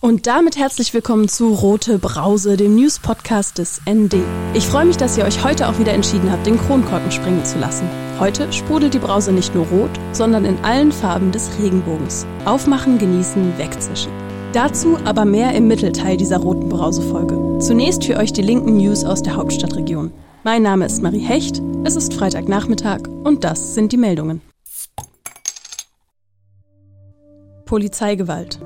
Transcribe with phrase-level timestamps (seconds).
[0.00, 4.16] Und damit herzlich willkommen zu Rote Brause, dem News-Podcast des ND.
[4.52, 7.58] Ich freue mich, dass ihr euch heute auch wieder entschieden habt, den Kronkorken springen zu
[7.58, 7.88] lassen.
[8.20, 12.26] Heute sprudelt die Brause nicht nur rot, sondern in allen Farben des Regenbogens.
[12.44, 14.12] Aufmachen, genießen, wegzischen.
[14.52, 17.58] Dazu aber mehr im Mittelteil dieser roten Brause-Folge.
[17.60, 20.12] Zunächst für euch die linken News aus der Hauptstadtregion.
[20.44, 24.42] Mein Name ist Marie Hecht, es ist Freitagnachmittag und das sind die Meldungen.
[27.64, 28.60] Polizeigewalt.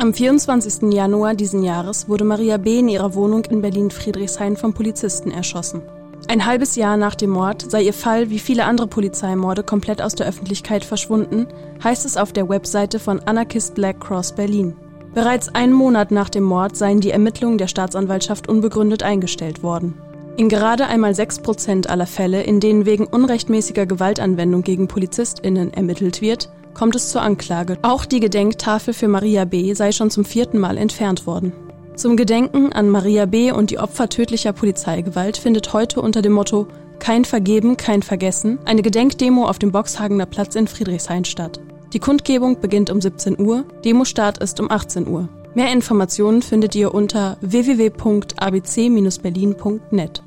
[0.00, 0.92] Am 24.
[0.92, 2.78] Januar diesen Jahres wurde Maria B.
[2.78, 5.82] in ihrer Wohnung in Berlin-Friedrichshain vom Polizisten erschossen.
[6.28, 10.14] Ein halbes Jahr nach dem Mord sei ihr Fall wie viele andere Polizeimorde komplett aus
[10.14, 11.48] der Öffentlichkeit verschwunden,
[11.82, 14.76] heißt es auf der Webseite von Anarchist Black Cross Berlin.
[15.14, 19.94] Bereits einen Monat nach dem Mord seien die Ermittlungen der Staatsanwaltschaft unbegründet eingestellt worden.
[20.36, 26.50] In gerade einmal 6% aller Fälle, in denen wegen unrechtmäßiger Gewaltanwendung gegen PolizistInnen ermittelt wird,
[26.78, 27.76] kommt es zur Anklage.
[27.82, 29.74] Auch die Gedenktafel für Maria B.
[29.74, 31.52] sei schon zum vierten Mal entfernt worden.
[31.96, 33.50] Zum Gedenken an Maria B.
[33.50, 36.68] und die Opfer tödlicher Polizeigewalt findet heute unter dem Motto
[37.00, 41.58] Kein Vergeben, kein Vergessen eine Gedenkdemo auf dem Boxhagener Platz in Friedrichshain statt.
[41.92, 45.28] Die Kundgebung beginnt um 17 Uhr, Demostart ist um 18 Uhr.
[45.54, 50.22] Mehr Informationen findet ihr unter www.abc-berlin.net.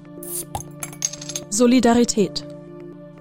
[1.49, 2.45] Solidarität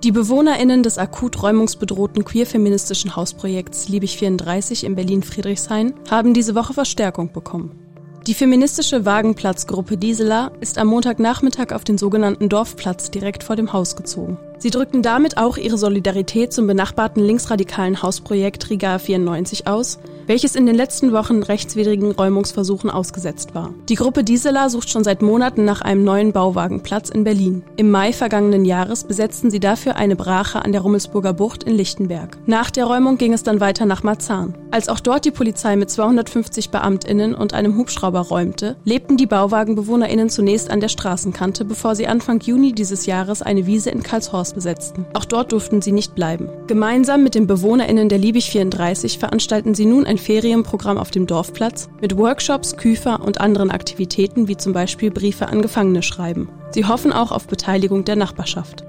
[0.03, 7.33] die BewohnerInnen des akut räumungsbedrohten queer-feministischen Hausprojekts Liebig 34 in Berlin-Friedrichshain haben diese Woche Verstärkung
[7.33, 7.79] bekommen.
[8.27, 13.97] Die feministische Wagenplatzgruppe Diesela ist am Montagnachmittag auf den sogenannten Dorfplatz direkt vor dem Haus
[13.97, 14.39] gezogen.
[14.61, 20.67] Sie drückten damit auch ihre Solidarität zum benachbarten linksradikalen Hausprojekt Riga 94 aus, welches in
[20.67, 23.73] den letzten Wochen rechtswidrigen Räumungsversuchen ausgesetzt war.
[23.89, 27.63] Die Gruppe Diesela sucht schon seit Monaten nach einem neuen Bauwagenplatz in Berlin.
[27.77, 32.37] Im Mai vergangenen Jahres besetzten sie dafür eine Brache an der Rummelsburger Bucht in Lichtenberg.
[32.45, 34.55] Nach der Räumung ging es dann weiter nach Marzahn.
[34.71, 40.29] Als auch dort die Polizei mit 250 Beamtinnen und einem Hubschrauber räumte, lebten die Bauwagenbewohnerinnen
[40.29, 44.55] zunächst an der Straßenkante, bevor sie Anfang Juni dieses Jahres eine Wiese in Karlshorst Haus
[44.55, 45.07] besetzten.
[45.15, 46.49] Auch dort durften sie nicht bleiben.
[46.67, 51.89] Gemeinsam mit den BewohnerInnen der Liebig 34 veranstalten sie nun ein Ferienprogramm auf dem Dorfplatz
[52.01, 56.49] mit Workshops, Küfer und anderen Aktivitäten wie zum Beispiel Briefe an Gefangene schreiben.
[56.71, 58.85] Sie hoffen auch auf Beteiligung der Nachbarschaft.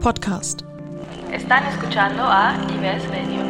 [0.00, 0.64] Podcast.
[1.32, 3.40] Están escuchando a IBS Radio.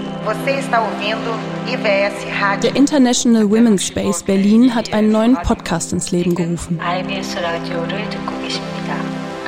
[2.62, 6.78] Der International Women's Space Berlin hat einen neuen Podcast ins Leben gerufen.
[6.78, 7.80] IBS Radio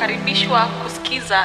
[0.03, 1.37] Karibishwa kusikiza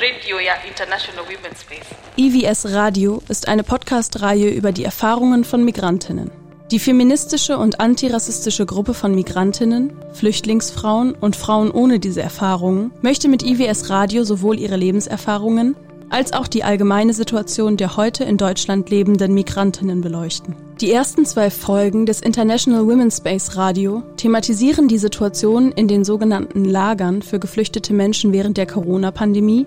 [0.00, 1.86] Radio ya International Women's Space.
[2.16, 6.32] EVS Radio ist eine Podcast-Reihe über die Erfahrungen von Migrantinnen.
[6.72, 13.44] Die feministische und antirassistische Gruppe von Migrantinnen, Flüchtlingsfrauen und Frauen ohne diese Erfahrungen möchte mit
[13.44, 15.76] IWS Radio sowohl ihre Lebenserfahrungen
[16.12, 20.54] als auch die allgemeine Situation der heute in Deutschland lebenden Migrantinnen beleuchten.
[20.80, 26.66] Die ersten zwei Folgen des International Women's Space Radio thematisieren die Situation in den sogenannten
[26.66, 29.66] Lagern für geflüchtete Menschen während der Corona-Pandemie,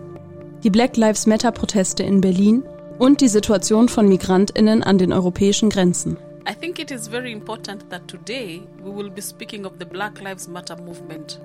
[0.64, 2.64] die Black Lives Matter-Proteste in Berlin
[3.00, 6.18] und die Situation von Migrantinnen an den europäischen Grenzen.
[6.48, 10.22] I think it is very important that today we will be speaking of the Black
[10.22, 11.42] Lives Matter movement,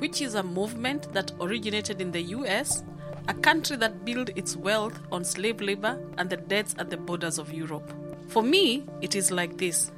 [0.00, 2.82] which is a movement that originated in the US
[3.28, 7.38] a country that built its wealth on slave labor and the deaths at the borders
[7.38, 7.92] of Europe.
[8.28, 9.92] For me, it is like this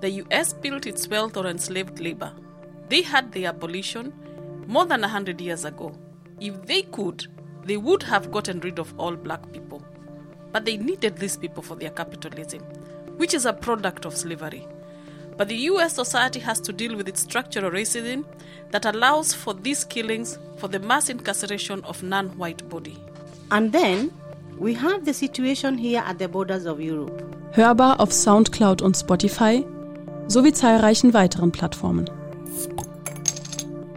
[0.00, 2.32] the US built its wealth on enslaved labor.
[2.88, 4.12] They had the abolition
[4.66, 5.96] more than 100 years ago.
[6.40, 7.26] If they could,
[7.64, 9.82] they would have gotten rid of all black people.
[10.50, 12.62] But they needed these people for their capitalism,
[13.16, 14.66] which is a product of slavery.
[15.42, 18.24] But the US society has to deal with its structural racism
[18.70, 22.96] that allows for these killings for the mass incarceration of non white body.
[23.50, 24.12] And then
[24.56, 27.24] we have the situation here at the borders of Europe.
[27.56, 29.64] Hörbar auf Soundcloud und Spotify
[30.28, 32.08] sowie zahlreichen weiteren Plattformen.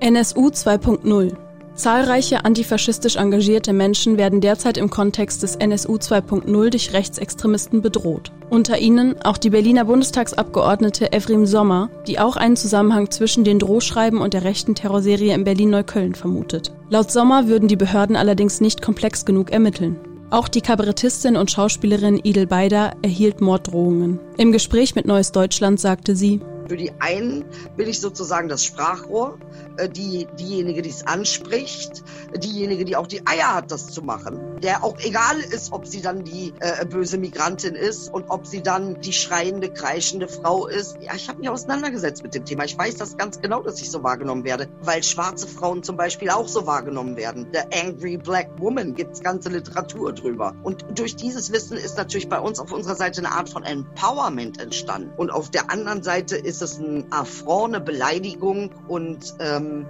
[0.02, 1.38] NSU 2.0
[1.75, 8.31] Zahlreiche antifaschistisch engagierte Menschen werden derzeit im Kontext des NSU 2.0 durch Rechtsextremisten bedroht.
[8.50, 14.22] Unter ihnen auch die Berliner Bundestagsabgeordnete Evrim Sommer, die auch einen Zusammenhang zwischen den Drohschreiben
[14.22, 16.72] und der rechten Terrorserie in Berlin-Neukölln vermutet.
[16.90, 19.97] Laut Sommer würden die Behörden allerdings nicht komplex genug ermitteln.
[20.29, 24.20] Auch die Kabarettistin und Schauspielerin Idel Beider erhielt Morddrohungen.
[24.38, 27.46] Im Gespräch mit Neues Deutschland sagte sie, Für die einen
[27.78, 29.38] bin ich sozusagen das Sprachrohr,
[29.78, 32.03] äh, die, diejenige, die es anspricht,
[32.35, 34.59] diejenige, die auch die Eier hat, das zu machen.
[34.62, 38.64] Der auch egal ist, ob sie dann die äh, böse Migrantin ist und ob sie
[38.64, 40.97] dann die schreiende, kreischende Frau ist.
[41.02, 42.66] Ja, ich habe mich auseinandergesetzt mit dem Thema.
[42.66, 46.29] Ich weiß das ganz genau, dass ich so wahrgenommen werde, weil schwarze Frauen zum Beispiel
[46.29, 47.47] auch so wahrgenommen werden.
[47.53, 50.56] The Angry Black Woman gibt's ganze Literatur drüber.
[50.64, 54.59] Und durch dieses Wissen ist natürlich bei uns auf unserer Seite eine Art von Empowerment
[54.59, 55.12] entstanden.
[55.16, 59.85] Und auf der anderen Seite ist es ein Affront, eine Beleidigung und ähm,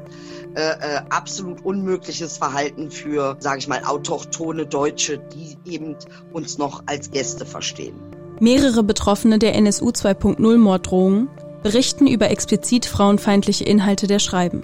[0.55, 5.95] äh, äh, absolut unmögliches Verhalten für, sage ich mal, autochtone Deutsche, die eben
[6.31, 7.95] uns noch als Gäste verstehen.
[8.39, 11.29] Mehrere Betroffene der NSU 2.0 Morddrohungen
[11.63, 14.63] berichten über explizit frauenfeindliche Inhalte der Schreiben.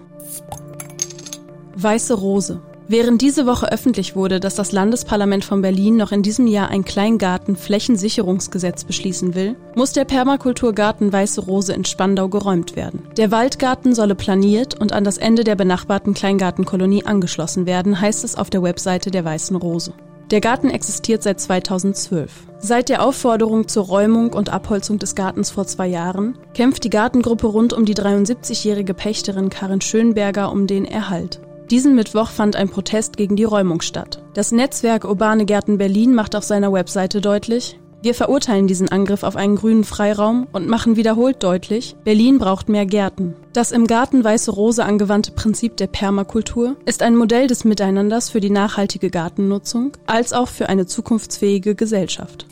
[1.75, 2.61] Weiße Rose.
[2.91, 6.83] Während diese Woche öffentlich wurde, dass das Landesparlament von Berlin noch in diesem Jahr ein
[6.83, 13.07] Kleingarten-Flächensicherungsgesetz beschließen will, muss der Permakulturgarten Weiße Rose in Spandau geräumt werden.
[13.15, 18.35] Der Waldgarten solle planiert und an das Ende der benachbarten Kleingartenkolonie angeschlossen werden, heißt es
[18.35, 19.93] auf der Webseite der Weißen Rose.
[20.29, 22.29] Der Garten existiert seit 2012.
[22.59, 27.47] Seit der Aufforderung zur Räumung und Abholzung des Gartens vor zwei Jahren kämpft die Gartengruppe
[27.47, 31.39] rund um die 73-jährige Pächterin Karin Schönberger um den Erhalt.
[31.71, 34.21] Diesen Mittwoch fand ein Protest gegen die Räumung statt.
[34.33, 39.35] Das Netzwerk Urbane Gärten Berlin macht auf seiner Webseite deutlich, wir verurteilen diesen Angriff auf
[39.35, 43.35] einen grünen Freiraum und machen wiederholt deutlich, Berlin braucht mehr Gärten.
[43.53, 48.41] Das im Garten Weiße Rose angewandte Prinzip der Permakultur ist ein Modell des Miteinanders für
[48.41, 52.47] die nachhaltige Gartennutzung als auch für eine zukunftsfähige Gesellschaft.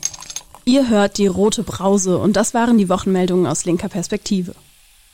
[0.64, 4.54] Ihr hört die rote Brause und das waren die Wochenmeldungen aus linker Perspektive.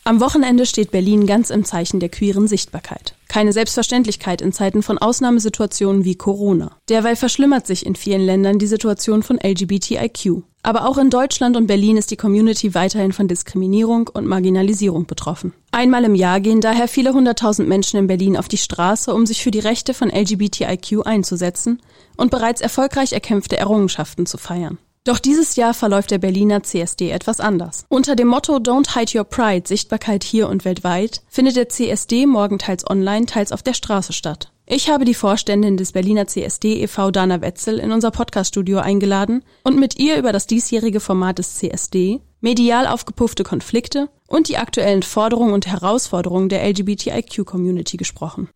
[0.07, 3.17] Am Wochenende steht Berlin ganz im Zeichen der queeren Sichtbarkeit.
[3.27, 6.77] Keine Selbstverständlichkeit in Zeiten von Ausnahmesituationen wie Corona.
[6.89, 10.45] Derweil verschlimmert sich in vielen Ländern die Situation von LGBTIQ.
[10.63, 15.53] Aber auch in Deutschland und Berlin ist die Community weiterhin von Diskriminierung und Marginalisierung betroffen.
[15.73, 19.43] Einmal im Jahr gehen daher viele hunderttausend Menschen in Berlin auf die Straße, um sich
[19.43, 21.83] für die Rechte von LGBTIQ einzusetzen
[22.17, 24.79] und bereits erfolgreich erkämpfte Errungenschaften zu feiern.
[25.07, 27.85] Doch dieses Jahr verläuft der Berliner CSD etwas anders.
[27.89, 32.59] Unter dem Motto Don't Hide Your Pride, Sichtbarkeit hier und weltweit, findet der CSD morgen
[32.59, 34.51] teils online, teils auf der Straße statt.
[34.67, 37.13] Ich habe die Vorständin des Berliner CSD e.V.
[37.13, 42.21] Dana Wetzel in unser Podcaststudio eingeladen und mit ihr über das diesjährige Format des CSD,
[42.41, 48.49] medial aufgepuffte Konflikte und die aktuellen Forderungen und Herausforderungen der LGBTIQ-Community gesprochen.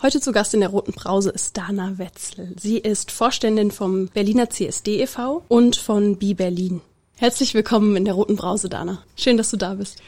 [0.00, 2.54] Heute zu Gast in der Roten Brause ist Dana Wetzel.
[2.56, 5.42] Sie ist Vorständin vom Berliner CSD e.V.
[5.48, 6.80] und von Bi Berlin.
[7.16, 9.02] Herzlich willkommen in der Roten Brause, Dana.
[9.16, 9.98] Schön, dass du da bist.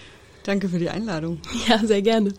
[0.44, 1.40] Danke für die Einladung.
[1.68, 2.32] Ja, sehr gerne.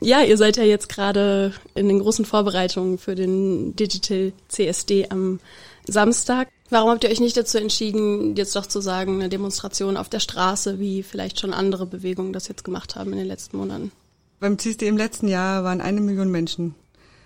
[0.00, 5.40] Ja, ihr seid ja jetzt gerade in den großen Vorbereitungen für den Digital CSD am
[5.84, 6.50] Samstag.
[6.70, 10.20] Warum habt ihr euch nicht dazu entschieden, jetzt doch zu sagen, eine Demonstration auf der
[10.20, 13.90] Straße, wie vielleicht schon andere Bewegungen das jetzt gemacht haben in den letzten Monaten?
[14.38, 16.76] Beim CSD im letzten Jahr waren eine Million Menschen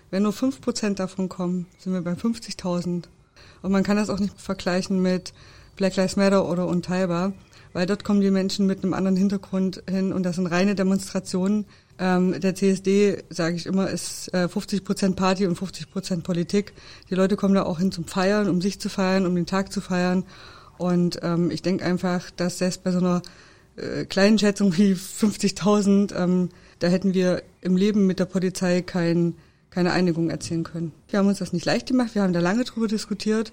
[0.09, 3.03] wenn nur fünf Prozent davon kommen, sind wir bei 50.000.
[3.61, 5.33] Und man kann das auch nicht vergleichen mit
[5.75, 7.33] Black Lives Matter oder Unteilbar,
[7.73, 11.65] weil dort kommen die Menschen mit einem anderen Hintergrund hin und das sind reine Demonstrationen.
[11.99, 16.73] Ähm, der CSD, sage ich immer, ist äh, 50 Prozent Party und 50 Prozent Politik.
[17.09, 19.71] Die Leute kommen da auch hin zum Feiern, um sich zu feiern, um den Tag
[19.71, 20.23] zu feiern.
[20.77, 23.21] Und ähm, ich denke einfach, dass selbst bei so einer
[23.77, 26.49] äh, kleinen Schätzung wie 50.000, ähm,
[26.79, 29.35] da hätten wir im Leben mit der Polizei kein
[29.69, 30.91] keine Einigung erzielen können.
[31.09, 33.51] Wir haben uns das nicht leicht gemacht, wir haben da lange drüber diskutiert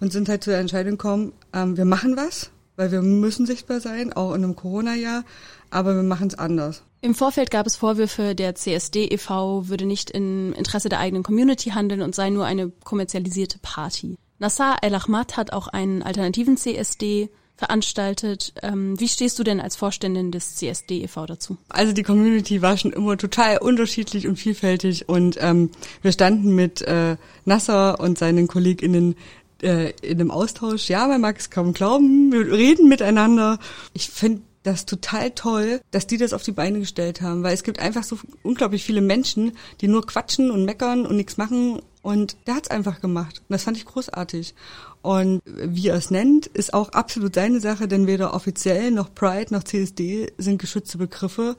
[0.00, 3.80] und sind halt zu der Entscheidung gekommen, ähm, wir machen was, weil wir müssen sichtbar
[3.80, 5.24] sein, auch in einem Corona-Jahr,
[5.70, 6.82] aber wir machen es anders.
[7.00, 9.68] Im Vorfeld gab es Vorwürfe, der CSD e.V.
[9.68, 14.16] würde nicht im Interesse der eigenen Community handeln und sei nur eine kommerzialisierte Party.
[14.40, 18.52] Nassar El-Ahmad hat auch einen alternativen CSD veranstaltet.
[18.62, 21.26] Ähm, wie stehst du denn als Vorständin des CSD e.V.
[21.26, 21.58] dazu?
[21.68, 26.82] Also die Community war schon immer total unterschiedlich und vielfältig und ähm, wir standen mit
[26.82, 29.16] äh, Nasser und seinen KollegInnen
[29.60, 30.88] äh, in einem Austausch.
[30.88, 33.58] Ja, man mag es kaum glauben, wir reden miteinander.
[33.92, 37.62] Ich finde das total toll, dass die das auf die Beine gestellt haben, weil es
[37.62, 42.36] gibt einfach so unglaublich viele Menschen, die nur quatschen und meckern und nichts machen und
[42.46, 43.40] der hat's einfach gemacht.
[43.40, 44.54] Und das fand ich großartig.
[45.02, 49.54] Und wie er es nennt, ist auch absolut seine Sache, denn weder offiziell noch Pride
[49.54, 51.56] noch CSD sind geschützte Begriffe.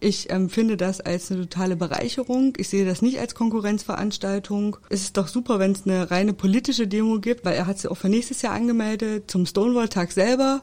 [0.00, 2.54] Ich empfinde das als eine totale Bereicherung.
[2.56, 4.78] Ich sehe das nicht als Konkurrenzveranstaltung.
[4.88, 7.90] Es ist doch super, wenn es eine reine politische Demo gibt, weil er hat sie
[7.90, 10.62] auch für nächstes Jahr angemeldet zum Stonewall-Tag selber.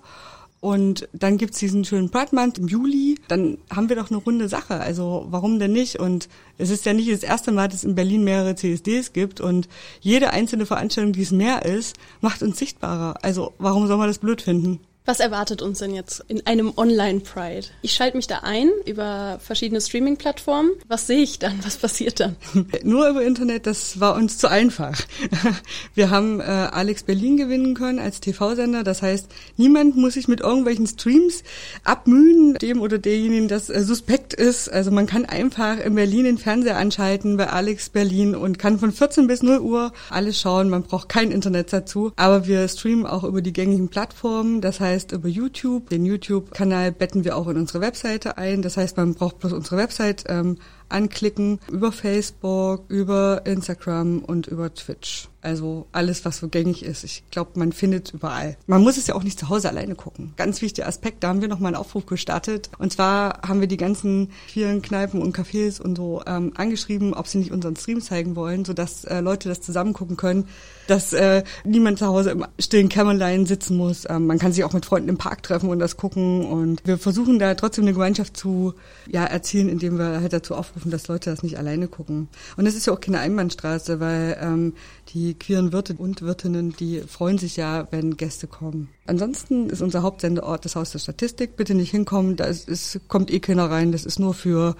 [0.59, 3.19] Und dann gibt's diesen schönen Pride Month im Juli.
[3.27, 4.79] Dann haben wir doch eine runde Sache.
[4.79, 5.99] Also warum denn nicht?
[5.99, 9.39] Und es ist ja nicht das erste Mal, dass es in Berlin mehrere CSDs gibt.
[9.39, 9.69] Und
[10.01, 13.15] jede einzelne Veranstaltung, die es mehr ist, macht uns sichtbarer.
[13.21, 14.79] Also warum soll man das blöd finden?
[15.07, 17.67] Was erwartet uns denn jetzt in einem Online-Pride?
[17.81, 20.71] Ich schalte mich da ein über verschiedene Streaming-Plattformen.
[20.89, 21.63] Was sehe ich dann?
[21.63, 22.35] Was passiert dann?
[22.83, 24.99] Nur über Internet, das war uns zu einfach.
[25.95, 28.83] Wir haben äh, Alex Berlin gewinnen können als TV-Sender.
[28.83, 31.43] Das heißt, niemand muss sich mit irgendwelchen Streams
[31.85, 34.67] abmühen, dem oder derjenigen, das äh, suspekt ist.
[34.67, 38.91] Also man kann einfach in Berlin den Fernseher anschalten bei Alex Berlin und kann von
[38.91, 40.69] 14 bis 0 Uhr alles schauen.
[40.69, 42.11] Man braucht kein Internet dazu.
[42.17, 44.59] Aber wir streamen auch über die gängigen Plattformen.
[44.59, 45.89] Das heißt, heißt über YouTube.
[45.89, 48.63] Den YouTube-Kanal betten wir auch in unsere Webseite ein.
[48.63, 50.57] Das heißt, man braucht bloß unsere Website ähm,
[50.89, 55.29] anklicken über Facebook, über Instagram und über Twitch.
[55.47, 57.05] Also alles, was so gängig ist.
[57.05, 58.57] Ich glaube, man findet überall.
[58.65, 60.33] Man muss es ja auch nicht zu Hause alleine gucken.
[60.35, 62.69] Ganz wichtiger Aspekt, da haben wir nochmal einen Aufruf gestartet.
[62.79, 67.27] Und zwar haben wir die ganzen vielen Kneipen und Cafés und so ähm, angeschrieben, ob
[67.27, 70.49] sie nicht unseren Stream zeigen wollen, sodass äh, Leute das zusammen gucken können,
[70.87, 74.05] dass äh, niemand zu Hause im stillen Kämmerlein sitzen muss.
[74.09, 76.45] Ähm, man kann sich auch mit Freunden im Park treffen und das gucken.
[76.45, 78.73] Und wir versuchen da trotzdem eine Gemeinschaft zu
[79.07, 82.27] ja, erzielen, indem wir halt dazu aufrufen, aufrufen, dass Leute das nicht alleine gucken.
[82.55, 84.73] Und es ist ja auch keine Einbahnstraße, weil ähm,
[85.09, 88.89] die queeren Wirte und Wirtinnen, die freuen sich ja, wenn Gäste kommen.
[89.07, 91.55] Ansonsten ist unser Hauptsendeort das Haus der Statistik.
[91.55, 93.91] Bitte nicht hinkommen, da ist, ist, kommt eh keiner rein.
[93.91, 94.75] Das ist nur für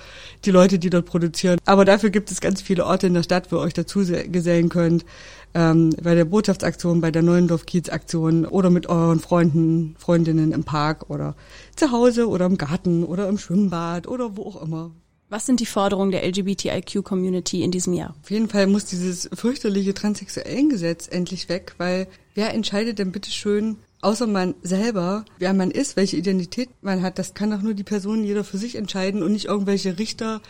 [0.45, 1.59] die Leute, die dort produzieren.
[1.65, 4.69] Aber dafür gibt es ganz viele Orte in der Stadt, wo ihr euch dazu gesellen
[4.69, 5.05] könnt.
[5.53, 11.35] Ähm, bei der Botschaftsaktion, bei der Neuendorf-Kiez-Aktion oder mit euren Freunden, Freundinnen im Park oder
[11.75, 14.91] zu Hause oder im Garten oder im Schwimmbad oder wo auch immer.
[15.29, 18.15] Was sind die Forderungen der LGBTIQ-Community in diesem Jahr?
[18.23, 23.75] Auf jeden Fall muss dieses fürchterliche Transsexuellengesetz endlich weg, weil wer entscheidet denn bitte schön,
[23.99, 27.83] außer man selber, wer man ist, welche Identität man hat, das kann doch nur die
[27.83, 30.41] Person jeder für sich entscheiden und nicht irgendwelche Richter,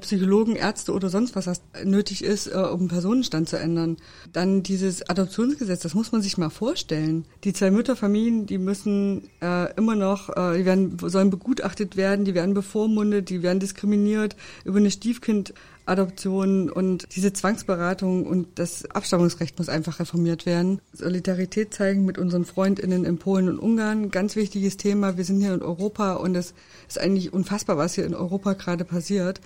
[0.00, 3.96] Psychologen, Ärzte oder sonst was, was nötig ist, äh, um Personenstand zu ändern.
[4.32, 7.24] Dann dieses Adoptionsgesetz, das muss man sich mal vorstellen.
[7.44, 12.34] Die zwei Mütterfamilien, die müssen äh, immer noch, äh, die werden, sollen begutachtet werden, die
[12.34, 15.54] werden bevormundet, die werden diskriminiert über eine Stiefkind
[15.86, 20.80] Adoption und diese Zwangsberatung und das Abstammungsrecht muss einfach reformiert werden.
[20.92, 25.16] Solidarität zeigen mit unseren Freundinnen in Polen und Ungarn, ganz wichtiges Thema.
[25.16, 26.54] Wir sind hier in Europa und es
[26.88, 29.40] ist eigentlich unfassbar, was hier in Europa gerade passiert.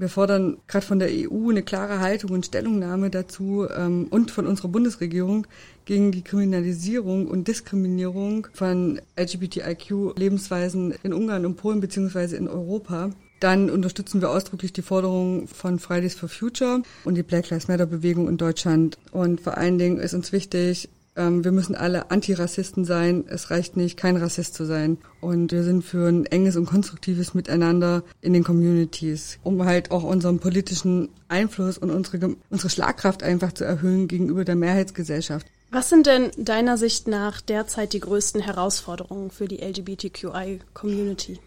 [0.00, 4.46] Wir fordern gerade von der EU eine klare Haltung und Stellungnahme dazu ähm, und von
[4.46, 5.46] unserer Bundesregierung
[5.84, 13.10] gegen die Kriminalisierung und Diskriminierung von LGBTIQ-Lebensweisen in Ungarn und Polen beziehungsweise in Europa.
[13.40, 17.84] Dann unterstützen wir ausdrücklich die Forderungen von Fridays for Future und die Black Lives Matter
[17.84, 18.96] Bewegung in Deutschland.
[19.12, 23.24] Und vor allen Dingen ist uns wichtig, ähm, wir müssen alle Antirassisten sein.
[23.28, 24.98] Es reicht nicht, kein Rassist zu sein.
[25.20, 30.04] Und wir sind für ein enges und konstruktives Miteinander in den Communities, um halt auch
[30.04, 35.46] unseren politischen Einfluss und unsere, unsere Schlagkraft einfach zu erhöhen gegenüber der Mehrheitsgesellschaft.
[35.72, 41.38] Was sind denn deiner Sicht nach derzeit die größten Herausforderungen für die LGBTQI-Community?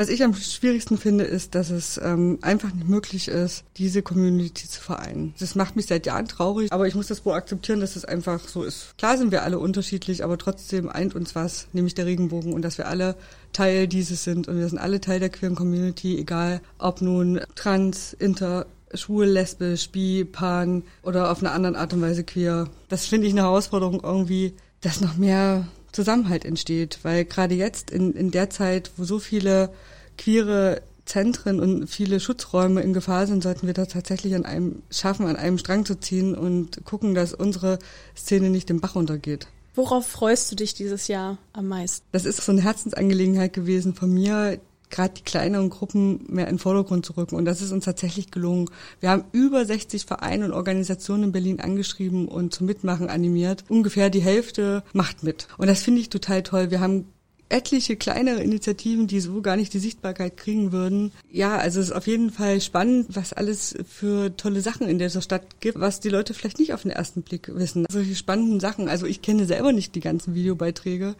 [0.00, 4.66] Was ich am schwierigsten finde, ist, dass es ähm, einfach nicht möglich ist, diese Community
[4.66, 5.34] zu vereinen.
[5.38, 8.40] Das macht mich seit Jahren traurig, aber ich muss das wohl akzeptieren, dass es einfach
[8.48, 8.96] so ist.
[8.96, 12.78] Klar sind wir alle unterschiedlich, aber trotzdem eint uns was, nämlich der Regenbogen und dass
[12.78, 13.14] wir alle
[13.52, 18.14] Teil dieses sind und wir sind alle Teil der queeren Community, egal ob nun trans,
[18.14, 18.64] inter,
[18.94, 22.70] schwul, lesbisch, bi, pan oder auf eine andere Art und Weise queer.
[22.88, 28.12] Das finde ich eine Herausforderung irgendwie, dass noch mehr Zusammenhalt entsteht, weil gerade jetzt in,
[28.12, 29.70] in der Zeit, wo so viele
[30.18, 35.26] queere Zentren und viele Schutzräume in Gefahr sind, sollten wir da tatsächlich an einem schaffen,
[35.26, 37.78] an einem Strang zu ziehen und gucken, dass unsere
[38.16, 39.48] Szene nicht den Bach runtergeht.
[39.74, 42.06] Worauf freust du dich dieses Jahr am meisten?
[42.12, 46.58] Das ist so eine Herzensangelegenheit gewesen von mir, gerade die kleineren Gruppen mehr in den
[46.58, 47.36] Vordergrund zu rücken.
[47.36, 48.68] Und das ist uns tatsächlich gelungen.
[49.00, 53.64] Wir haben über 60 Vereine und Organisationen in Berlin angeschrieben und zum Mitmachen animiert.
[53.68, 55.48] Ungefähr die Hälfte macht mit.
[55.58, 56.70] Und das finde ich total toll.
[56.70, 57.06] Wir haben
[57.50, 61.12] etliche kleinere Initiativen, die so gar nicht die Sichtbarkeit kriegen würden.
[61.30, 65.20] Ja, also es ist auf jeden Fall spannend, was alles für tolle Sachen in dieser
[65.20, 67.86] Stadt gibt, was die Leute vielleicht nicht auf den ersten Blick wissen.
[67.90, 68.88] Solche spannenden Sachen.
[68.88, 71.16] Also ich kenne selber nicht die ganzen Videobeiträge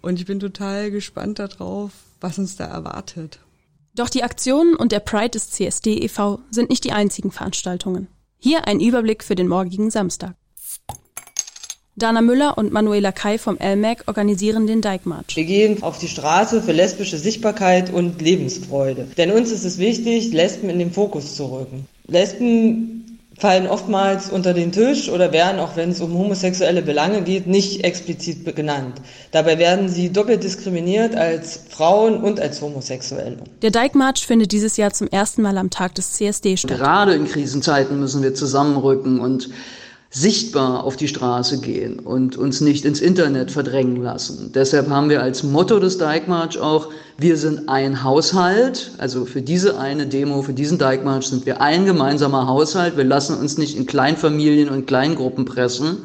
[0.00, 3.40] und ich bin total gespannt darauf, was uns da erwartet.
[3.94, 6.40] Doch die Aktionen und der Pride des CSD e.V.
[6.50, 8.08] sind nicht die einzigen Veranstaltungen.
[8.38, 10.34] Hier ein Überblick für den morgigen Samstag.
[11.98, 15.34] Dana Müller und Manuela Kai vom LMAC organisieren den Dijkmarsch.
[15.34, 19.08] Wir gehen auf die Straße für lesbische Sichtbarkeit und Lebensfreude.
[19.16, 21.86] Denn uns ist es wichtig, Lesben in den Fokus zu rücken.
[22.06, 27.46] Lesben fallen oftmals unter den Tisch oder werden, auch wenn es um homosexuelle Belange geht,
[27.46, 28.94] nicht explizit genannt.
[29.30, 33.36] Dabei werden sie doppelt diskriminiert als Frauen und als Homosexuelle.
[33.62, 36.78] Der Dijkmarsch findet dieses Jahr zum ersten Mal am Tag des CSD statt.
[36.78, 39.50] Gerade in Krisenzeiten müssen wir zusammenrücken und
[40.16, 44.50] sichtbar auf die Straße gehen und uns nicht ins Internet verdrängen lassen.
[44.54, 49.78] Deshalb haben wir als Motto des Dijkmarch auch, wir sind ein Haushalt, also für diese
[49.78, 53.84] eine Demo, für diesen Dijkmarch sind wir ein gemeinsamer Haushalt, wir lassen uns nicht in
[53.84, 55.98] Kleinfamilien und Kleingruppen pressen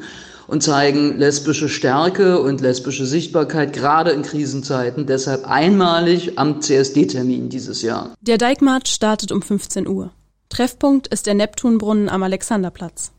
[0.46, 7.80] und zeigen lesbische Stärke und lesbische Sichtbarkeit, gerade in Krisenzeiten, deshalb einmalig am CSD-Termin dieses
[7.80, 8.10] Jahr.
[8.20, 10.10] Der Dijkmarch startet um 15 Uhr.
[10.50, 13.11] Treffpunkt ist der Neptunbrunnen am Alexanderplatz.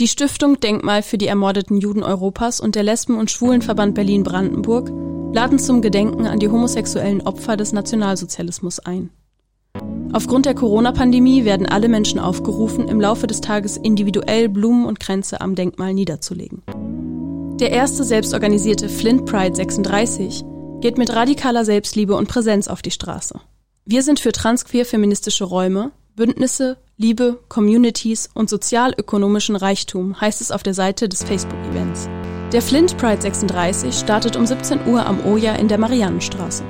[0.00, 4.90] Die Stiftung Denkmal für die ermordeten Juden Europas und der Lesben- und Schwulenverband Berlin-Brandenburg
[5.34, 9.10] laden zum Gedenken an die homosexuellen Opfer des Nationalsozialismus ein.
[10.14, 15.42] Aufgrund der Corona-Pandemie werden alle Menschen aufgerufen, im Laufe des Tages individuell Blumen und Kränze
[15.42, 16.62] am Denkmal niederzulegen.
[17.60, 20.44] Der erste selbstorganisierte Flint Pride 36
[20.80, 23.38] geht mit radikaler Selbstliebe und Präsenz auf die Straße.
[23.84, 30.62] Wir sind für transqueer feministische Räume, Bündnisse, Liebe, Communities und sozialökonomischen Reichtum heißt es auf
[30.62, 32.10] der Seite des Facebook-Events.
[32.52, 36.62] Der Flint Pride 36 startet um 17 Uhr am Oja in der Mariannenstraße.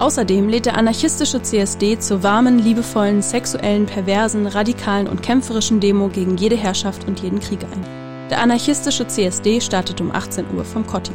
[0.00, 6.36] Außerdem lädt der anarchistische CSD zur warmen, liebevollen, sexuellen, perversen, radikalen und kämpferischen Demo gegen
[6.36, 8.28] jede Herrschaft und jeden Krieg ein.
[8.30, 11.12] Der anarchistische CSD startet um 18 Uhr vom Kotti.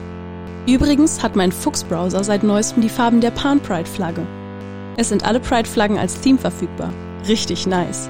[0.68, 4.26] Übrigens hat mein Fuchs-Browser seit neuestem die Farben der Pan Pride-Flagge.
[4.96, 6.94] Es sind alle Pride-Flaggen als Theme verfügbar.
[7.28, 8.10] Richtig nice.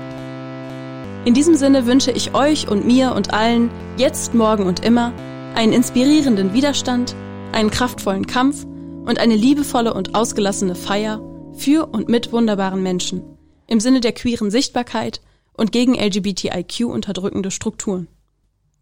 [1.25, 5.13] In diesem Sinne wünsche ich euch und mir und allen, jetzt, morgen und immer,
[5.56, 7.15] einen inspirierenden Widerstand,
[7.51, 8.65] einen kraftvollen Kampf
[9.06, 11.22] und eine liebevolle und ausgelassene Feier
[11.53, 13.22] für und mit wunderbaren Menschen
[13.68, 15.22] im Sinne der queeren Sichtbarkeit
[15.53, 18.08] und gegen LGBTIQ unterdrückende Strukturen.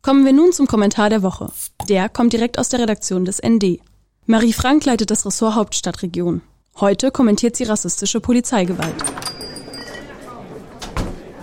[0.02, 1.52] Kommen wir nun zum Kommentar der Woche.
[1.88, 3.80] Der kommt direkt aus der Redaktion des ND.
[4.26, 6.42] Marie Frank leitet das Ressort Hauptstadtregion.
[6.80, 8.96] Heute kommentiert sie rassistische Polizeigewalt.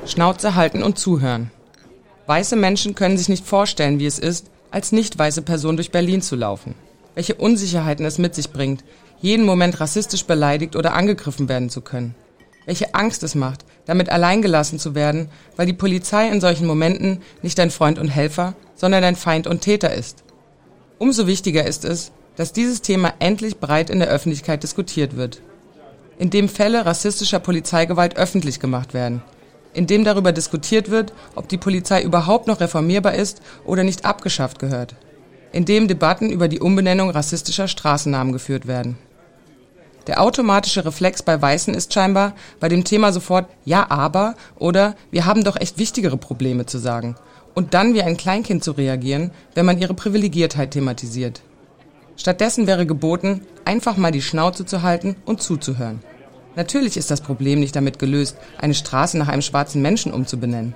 [0.08, 1.50] Schnauze halten und zuhören.
[2.26, 6.22] Weiße Menschen können sich nicht vorstellen, wie es ist, als nicht weiße Person durch Berlin
[6.22, 6.74] zu laufen.
[7.14, 8.84] Welche Unsicherheiten es mit sich bringt,
[9.20, 12.14] jeden Moment rassistisch beleidigt oder angegriffen werden zu können.
[12.64, 17.58] Welche Angst es macht, damit alleingelassen zu werden, weil die Polizei in solchen Momenten nicht
[17.58, 20.22] dein Freund und Helfer, sondern dein Feind und Täter ist.
[20.98, 25.42] Umso wichtiger ist es, dass dieses Thema endlich breit in der Öffentlichkeit diskutiert wird.
[26.18, 29.22] Indem Fälle rassistischer Polizeigewalt öffentlich gemacht werden–
[29.74, 34.58] in dem darüber diskutiert wird, ob die Polizei überhaupt noch reformierbar ist oder nicht abgeschafft
[34.58, 34.94] gehört,
[35.52, 38.98] in dem Debatten über die Umbenennung rassistischer Straßennamen geführt werden.
[40.06, 45.26] Der automatische Reflex bei Weißen ist scheinbar, bei dem Thema sofort Ja, aber oder wir
[45.26, 47.16] haben doch echt wichtigere Probleme zu sagen
[47.54, 51.42] und dann wie ein Kleinkind zu reagieren, wenn man ihre Privilegiertheit thematisiert.
[52.16, 56.00] Stattdessen wäre geboten, einfach mal die Schnauze zu halten und zuzuhören.
[56.58, 60.74] Natürlich ist das Problem nicht damit gelöst, eine Straße nach einem schwarzen Menschen umzubenennen.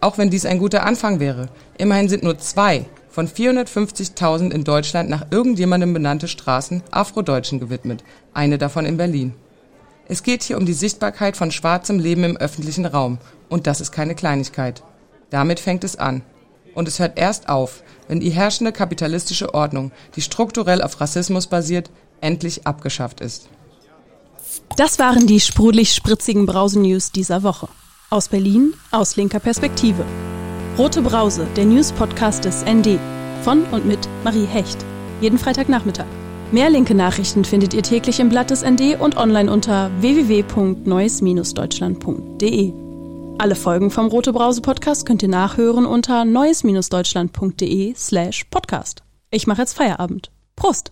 [0.00, 1.50] Auch wenn dies ein guter Anfang wäre.
[1.76, 8.56] Immerhin sind nur zwei von 450.000 in Deutschland nach irgendjemandem benannte Straßen Afrodeutschen gewidmet, eine
[8.56, 9.34] davon in Berlin.
[10.08, 13.18] Es geht hier um die Sichtbarkeit von schwarzem Leben im öffentlichen Raum,
[13.50, 14.82] und das ist keine Kleinigkeit.
[15.28, 16.22] Damit fängt es an.
[16.74, 21.90] Und es hört erst auf, wenn die herrschende kapitalistische Ordnung, die strukturell auf Rassismus basiert,
[22.22, 23.50] endlich abgeschafft ist.
[24.76, 27.68] Das waren die sprudelig-spritzigen Brause-News dieser Woche.
[28.10, 30.04] Aus Berlin, aus linker Perspektive.
[30.78, 32.98] Rote Brause, der News-Podcast des ND.
[33.42, 34.78] Von und mit Marie Hecht.
[35.20, 36.06] Jeden Freitagnachmittag.
[36.52, 42.72] Mehr linke Nachrichten findet ihr täglich im Blatt des ND und online unter www.neues-deutschland.de.
[43.40, 49.02] Alle Folgen vom Rote Brause Podcast könnt ihr nachhören unter neues-deutschland.de slash podcast.
[49.30, 50.30] Ich mache jetzt Feierabend.
[50.56, 50.90] Prost!